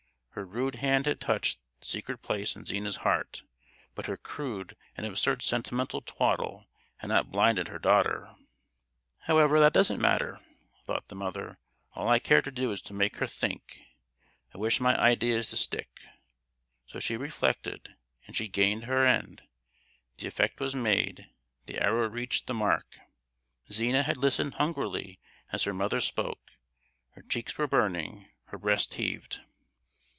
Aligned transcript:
Her 0.33 0.45
rude 0.45 0.75
hand 0.75 1.07
had 1.07 1.19
touched 1.19 1.59
the 1.81 1.85
sorest 1.85 2.21
place 2.21 2.55
in 2.55 2.63
Zina's 2.63 2.95
heart, 3.03 3.43
but 3.95 4.05
her 4.05 4.15
crude 4.15 4.77
and 4.95 5.05
absurd 5.05 5.41
sentimental 5.41 5.99
twaddle 5.99 6.67
had 6.95 7.07
not 7.09 7.29
blinded 7.29 7.67
her 7.67 7.77
daughter. 7.77 8.33
"However, 9.23 9.59
that 9.59 9.73
doesn't 9.73 9.99
matter"—thought 9.99 11.09
the 11.09 11.15
mother. 11.15 11.57
"All 11.95 12.07
I 12.07 12.17
care 12.19 12.41
to 12.43 12.49
do 12.49 12.71
is 12.71 12.81
to 12.83 12.93
make 12.93 13.17
her 13.17 13.27
think; 13.27 13.81
I 14.55 14.57
wish 14.57 14.79
my 14.79 14.97
ideas 14.97 15.49
to 15.49 15.57
stick!" 15.57 15.99
So 16.87 17.01
she 17.01 17.17
reflected, 17.17 17.95
and 18.25 18.35
she 18.37 18.47
gained 18.47 18.85
her 18.85 19.05
end; 19.05 19.41
the 20.17 20.27
effect 20.27 20.61
was 20.61 20.73
made—the 20.73 21.77
arrow 21.81 22.07
reached 22.07 22.47
the 22.47 22.53
mark. 22.53 22.99
Zina 23.69 24.03
had 24.03 24.15
listened 24.15 24.53
hungrily 24.53 25.19
as 25.51 25.65
her 25.65 25.73
mother 25.73 25.99
spoke; 25.99 26.51
her 27.15 27.21
cheeks 27.21 27.57
were 27.57 27.67
burning, 27.67 28.29
her 28.45 28.57
breast 28.57 28.93
heaved. 28.93 29.41